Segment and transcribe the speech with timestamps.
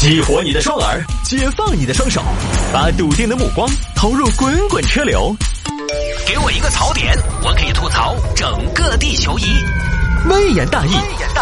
[0.00, 2.22] 激活你的双耳，解放你的双手，
[2.72, 5.36] 把笃定的目光投入滚滚车流。
[6.26, 9.44] 给我一个槽点，我可以吐槽整个地球仪。
[10.30, 10.94] 微言大义，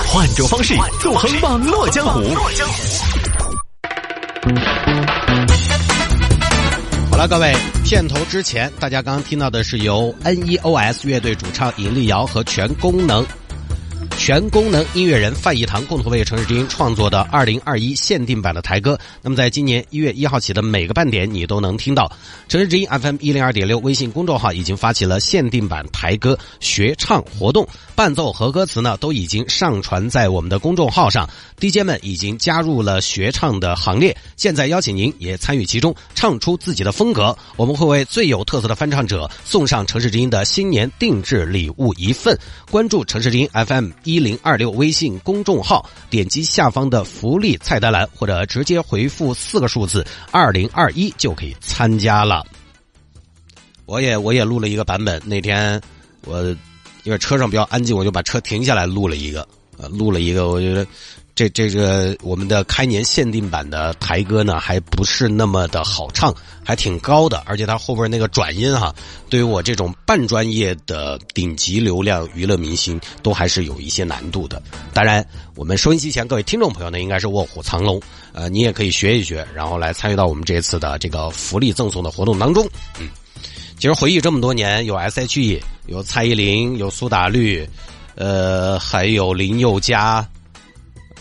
[0.09, 2.35] 换种方式纵横网络江湖。
[7.13, 7.55] 好了，各位，
[7.85, 13.25] 片头之前，大家刚刚听到的是由 N.E.O.S 乐队主唱尹力瑶和全功能。
[14.29, 18.99] 全功能音乐人范逸堂共同为城市之音创作的二零二一限定版的台歌。
[19.23, 22.13] 那么，在今年一月一号起的每个半点，你都能听到
[22.47, 31.27] 城市之音 FM 一零二点六微信公众号已经发起了限定版台歌学唱活动，伴奏和歌词呢都已经上传在我们的公众号上
[31.59, 34.15] ，DJ 们已经加入了学唱的行列。
[34.37, 37.35] 现在邀请您也参与其中，唱出自己的风格。
[37.57, 42.39] 我们会为最有特色的翻唱者送上城市之音的新年定制礼物一份。
[42.71, 43.89] 关注城市之音 FM。
[44.05, 52.47] 一零二六微信公众号，点击下方的福利菜单栏，或者直接回复四个数字二零二一就可以参加了。
[53.87, 55.81] 我也我也录了一个版本，那天
[56.25, 56.43] 我
[57.05, 60.87] 因为车上比较安静，我就把车停下来录了一个，呃，录了一个，我觉得。
[61.39, 68.93] 这这个我们的开年限定版的台歌呢，还不是那么的好唱，还挺高的，而且它后边那个转音哈，
[69.31, 74.61] 对于我这种半专业的顶级流量娱乐明星，都还是有一些难度的。
[74.93, 82.69] 当然，我们收音机前各位听众朋友呢，应该是卧虎藏龙，呃，你也可以学一学，然后来参与到我们这次的这个福利赠送的活动当中。
[82.99, 83.09] 嗯，
[83.77, 87.65] 其实回忆这么多年，有 S.H.E，有蔡依林，有苏打绿，
[88.17, 90.29] 呃，还有林宥嘉。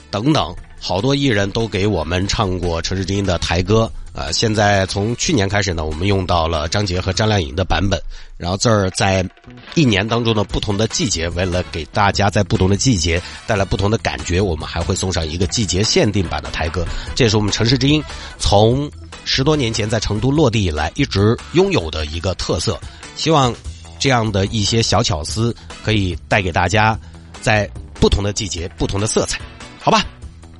[0.09, 4.31] 等等，好多艺人都给我们唱过城市之音的台歌啊！
[4.31, 8.00] 现在从去年开始呢，我们用到了张杰和张靓颖的版本。
[8.38, 9.28] 然后这儿在
[9.73, 16.86] 一年当中的不同的季节，为了给大家在不同的季节带来不同的感觉，我们还会送上一个季节限定版的台歌。
[17.16, 18.03] 这也是我们城市之音
[18.38, 18.90] 从
[19.25, 22.80] 十多年前在成都落地以来一直拥有的一个特色。
[23.16, 23.52] 希望
[23.98, 26.97] 这样的一些小巧思可以带给大家
[27.41, 27.68] 在
[28.00, 29.40] 不同的季节不同的色彩。
[29.88, 30.06] 好吧，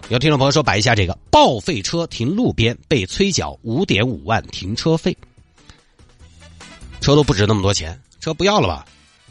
[0.08, 5.14] 有听众朋友说摆一下这个报废车停路边被催缴五点五万停车费，
[7.02, 8.86] 车都不值那么多钱，车不要了吧？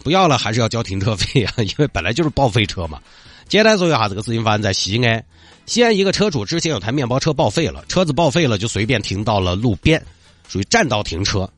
[0.05, 1.55] 不要了还是要交停车费啊？
[1.65, 3.01] 因为本来就是报废车嘛。
[3.49, 5.25] 简单说一下，这个事情发生在西安，
[5.65, 10.05] 西安一个车主之前有台面包车报废了，车子报废了就随便停到了路边，
[10.47, 11.51] 属于占道停车，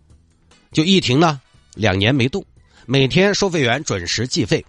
[0.70, 1.41] 就一停呢
[1.75, 2.44] 两年没动，
[2.87, 4.65] 每天收费员准时计费，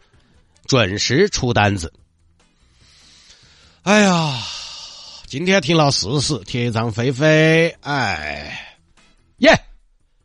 [0.66, 1.94] 准时出单子。
[3.84, 4.38] 哎呀，
[5.26, 8.78] 今天停了四十，贴张飞飞，哎，
[9.38, 9.58] 耶，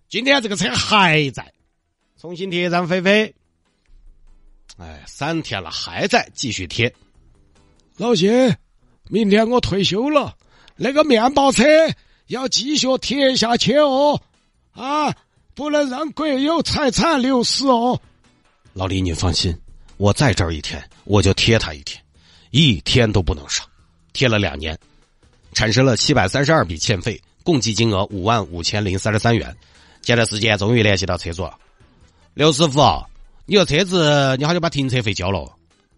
[0.09, 1.53] 今天这个车还在，
[2.20, 3.32] 重新贴张飞飞，
[4.76, 6.93] 哎，三天了还在继续贴。
[7.97, 8.59] 老谢，
[9.09, 10.37] 明天我退休了，
[10.75, 11.64] 那个面包车
[12.26, 14.20] 要继续贴下去哦，
[14.72, 15.14] 啊，
[15.54, 17.98] 不能让国有财产流失哦。
[18.72, 19.56] 老李，你放心，
[19.97, 22.03] 我在这儿一天，我就贴他一天。
[22.56, 23.65] 一天都不能少，
[24.12, 24.78] 贴了两年，
[25.54, 29.53] 产生了七百三十二笔欠费，共计金额五万五千零三十三元。
[30.03, 31.50] 前段时间终于联系到车主，
[32.32, 32.81] 刘师傅，
[33.44, 35.53] 你这车子你好久把停车费交了？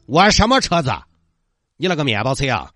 [0.06, 0.90] 我什么车子？
[1.76, 2.72] 你那个面包车啊？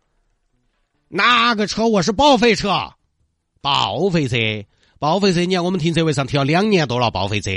[1.09, 1.89] 哪个车？
[1.89, 2.93] 我是报废车，
[3.63, 4.37] 报废车，
[4.99, 5.41] 报废车！
[5.47, 7.51] 你看我们停车位上停了两年多了，报废车。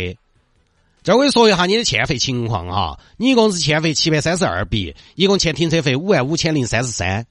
[1.04, 7.28] 这我给你说一下你的欠费情况哈，你一共是欠费七百三十二笔，一共欠停车费五万五千零三十三，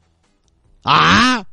[0.82, 1.44] 啊，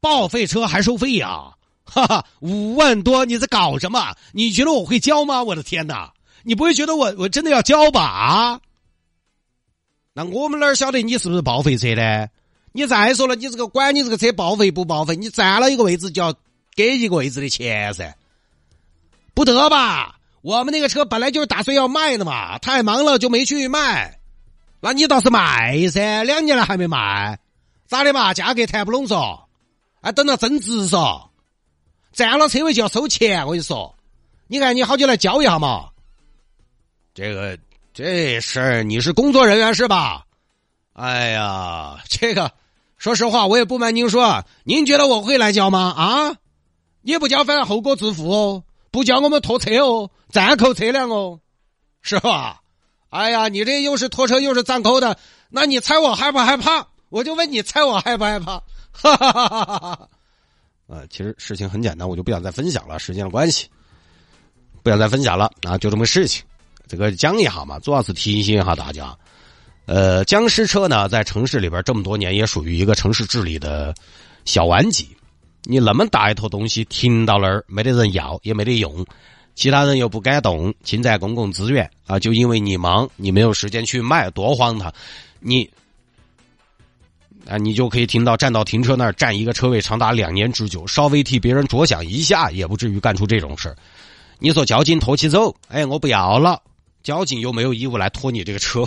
[0.00, 1.54] 报废车还收费呀？
[1.84, 4.14] 哈哈，五万多，你在搞什么？
[4.32, 5.42] 你觉得我会交吗？
[5.42, 6.12] 我的天哪，
[6.42, 8.02] 你不会觉得我我真的要交吧？
[8.02, 8.60] 啊？
[10.12, 12.28] 那我们哪晓得你是不是报废车呢？
[12.72, 16.34] 你再说了，你这个管你这个车报废不报废，你占了一个位置就要
[16.74, 18.14] 给一个位置的钱噻，
[19.32, 20.16] 不得吧？
[20.44, 24.20] 我们那个车本来就是打算要卖的嘛，太忙了就没去卖。
[24.78, 27.38] 那你倒是卖噻，两年了还没卖，
[27.86, 28.34] 咋的嘛？
[28.34, 29.40] 价格谈不拢嗦，
[30.02, 31.28] 啊，等到增值嗦，
[32.12, 33.46] 占了车位就要收钱。
[33.46, 33.96] 我跟你说，
[34.46, 35.88] 你看你好久来交一下嘛。
[37.14, 37.58] 这个
[37.94, 40.26] 这事儿你是工作人员是吧？
[40.92, 42.52] 哎呀，这个
[42.98, 45.94] 说实话我也不瞒您说，您觉得我会来交吗？
[45.96, 46.36] 啊，
[47.00, 48.62] 你不交反正后果自负哦。
[48.94, 51.40] 不叫我们拖车哦，暂扣车辆哦，
[52.00, 52.60] 是吧？
[53.10, 55.18] 哎呀，你这又是拖车又是暂扣的，
[55.50, 56.86] 那你猜我害不害怕？
[57.08, 58.62] 我就问你，猜我害不害怕？
[58.92, 60.08] 哈哈哈哈哈！
[60.86, 63.66] 呃，其实事情很简单，我就不想再分享了，时间的关系，
[64.84, 66.44] 不想再分享了啊，就这么个事情。
[66.86, 69.12] 这个讲一下嘛，主要是提醒一下大家。
[69.86, 73.92] 呃，僵尸车呢，在城市里边这么多年，也属于一个城市治理的
[74.44, 75.16] 小顽疾。
[75.64, 79.04] 你那么大一坨东西停到那儿，没得人要，也没得用，
[79.54, 82.18] 其他人又不敢动，侵占公共资源啊！
[82.18, 84.92] 就因为你忙，你没有时间去卖，多荒唐！
[85.40, 85.68] 你
[87.46, 93.76] 啊，你就可以听到占到停车那儿占一个车位长达两年之久，稍微替别人着想一下，也不至于干出这种事儿。
[94.38, 96.60] 你说交警拖起走，哎，我不要了，
[97.02, 98.86] 交警又没有义务来拖你这个车。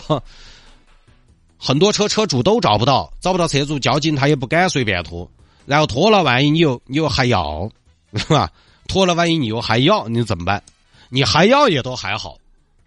[1.58, 5.28] 很多车车主都找不到，找不到车主，交警他也不敢随便拖。
[5.68, 7.70] 然后拖了，万一你又你又还要，
[8.16, 8.50] 是吧？
[8.88, 10.64] 拖了，万一你又还要，你怎么办？
[11.10, 12.38] 你还要也都还好，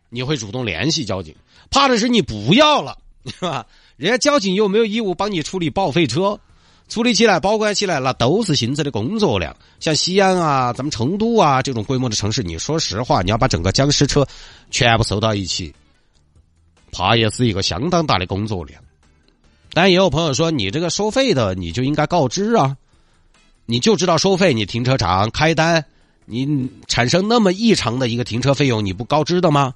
[0.09, 1.35] 你会主动联系交警。
[1.71, 2.97] 怕的是你不要了，
[3.27, 3.67] 是吧？
[3.99, 6.41] 人家交警又没有义务帮你处理报废车，
[6.89, 9.55] 处理起来、保管起来，那都是新增的工作量。
[9.79, 14.27] 像西安啊、咱们成都啊这种规模的城市，你说实话，你要把整个僵尸车
[14.71, 15.73] 全部收到一起，
[16.91, 18.83] 怕也是一个相当大的工作量。
[19.73, 22.77] 但也有朋友说，你这个收费的，你就应该告知啊，
[23.67, 25.85] 你就知道收费，你停车场开单，
[26.25, 29.73] 你产生那么异常的一个停车费用，你不告知的吗？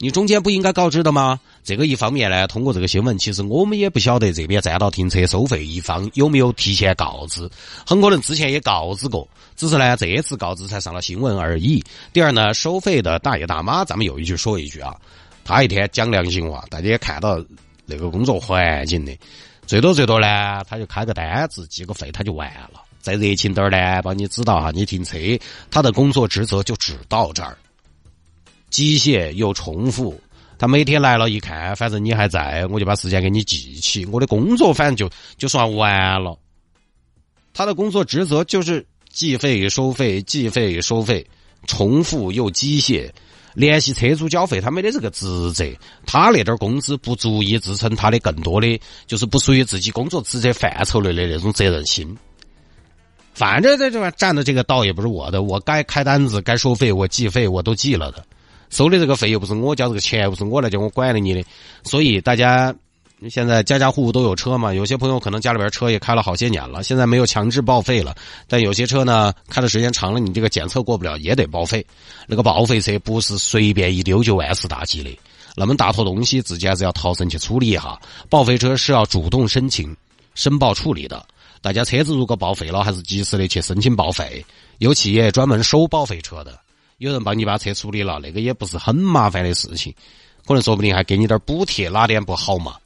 [0.00, 1.40] 你中间不应该告知的吗？
[1.64, 7.50] 这个一方面呢，通过这个新闻，其实我们也不晓得这边占道停车收费一方有没有提前告知，
[7.84, 11.82] 很可能之前也告知过，只是呢这次告知才上了新闻而已。
[12.12, 14.94] 第二呢，收费的大爷大妈，咱们有一句说一句啊，
[15.44, 17.42] 他一天讲良心话，大家看到
[17.90, 19.18] 那个工作环境的，
[19.66, 22.82] 最多最多呢，他就开个单子，记个费，他就完了。
[23.00, 25.16] 再热情点儿呢，帮你指导下你停车，
[25.70, 27.56] 他的工作职责就只到这儿。
[28.68, 30.20] 机械又重复，
[30.58, 34.04] 他每天来了，一看，反正你还在，我就把时间给你记起。
[34.06, 36.38] 我的工作反正就就算完了。
[37.54, 41.26] 他的工作职责就是计费收费，计费收费，
[41.66, 43.10] 重复又机械，
[43.58, 45.64] 联系车主缴费，他没得这个职责。
[46.06, 52.16] 他那点工资不足以支撑他的更多的，就是不属于自己工作职责范畴内的那种责任心。
[53.34, 58.24] 反正在这边占的这个道也不是我的，我该开单子、该收费，我计费我都记了的。
[58.70, 61.44] 收的这个费又不是我交这个钱，又不是我来交我管的你的，
[61.82, 62.72] 所以大家
[63.28, 64.72] 现在家家户户都有车嘛。
[64.72, 68.14] 有些朋友可能家里边车也开了好些年了，现在没有强制报废了，
[68.46, 71.84] 但有些车呢开的时间长了，你这个检测过不了也得报废。
[72.28, 75.18] 那个报废车不是随便一丢就万事大吉的，
[75.56, 77.98] 那么大坨东西自己还是要逃生去处理一下。
[78.28, 79.96] 报废车是要主动申请、
[80.36, 81.26] 申报处理的。
[81.60, 84.44] 大家车子如果报废了，还是及时的去申请报废。
[84.78, 86.56] 有企业专门收报废车的，
[86.98, 89.92] 有人帮你把车处理了，那个也不是很麻烦的事情，
[90.46, 92.76] 可能说不定还给你点补贴，哪点不好嘛？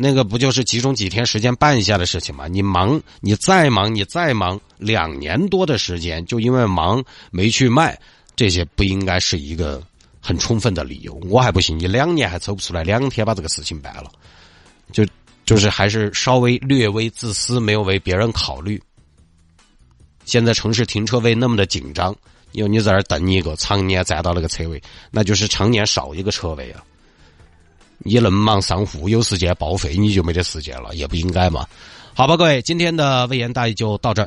[0.00, 2.46] 那个不就是集中几天时间办一下的事情吗？
[2.46, 7.02] 你忙，你再忙，你再忙，两年多的时间就因为忙
[7.32, 7.98] 没去卖，
[8.36, 9.82] 这些不应该是一个
[10.20, 11.14] 很充分的理由。
[11.28, 14.10] 我还不信你两年还抽不出来两天把这个事情办了，
[14.92, 15.04] 就。
[15.44, 18.78] 就是还是稍微略微自私，没有为别人考虑。
[20.26, 22.14] 现在城市停车位那么的紧张，
[22.52, 26.84] 因为你在那等一个，常年占到那个车位，那就是常年少一个车位啊。
[28.08, 31.66] 你能忙上户，有时间报废，你就没得时间了，也不应该嘛。
[32.14, 34.26] 好吧，各位，今天的微言大义就到这儿。